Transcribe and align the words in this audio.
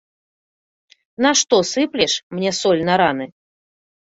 Нашто 1.23 1.57
сыплеш 1.71 2.13
мне 2.35 2.51
соль 2.59 2.83
на 2.89 2.95
раны? 3.01 3.25